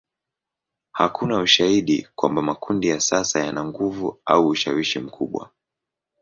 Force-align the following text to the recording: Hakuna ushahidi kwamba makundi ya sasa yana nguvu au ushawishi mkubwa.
Hakuna 0.91 1.39
ushahidi 1.41 2.07
kwamba 2.15 2.41
makundi 2.41 2.87
ya 2.87 2.99
sasa 2.99 3.39
yana 3.45 3.65
nguvu 3.65 4.19
au 4.25 4.47
ushawishi 4.47 4.99
mkubwa. 4.99 5.49